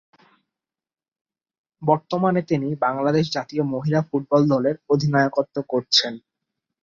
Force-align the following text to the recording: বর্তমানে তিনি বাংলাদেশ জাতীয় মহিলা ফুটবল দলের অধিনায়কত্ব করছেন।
বর্তমানে 1.81 2.41
তিনি 2.41 2.69
বাংলাদেশ 2.81 3.25
জাতীয় 3.31 3.63
মহিলা 3.73 3.99
ফুটবল 4.09 4.41
দলের 4.49 4.75
অধিনায়কত্ব 4.89 5.55
করছেন। 5.69 6.13